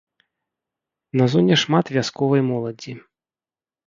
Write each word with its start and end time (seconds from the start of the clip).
На 1.19 1.27
зоне 1.33 1.55
шмат 1.63 1.85
вясковай 1.97 2.43
моладзі. 2.47 2.93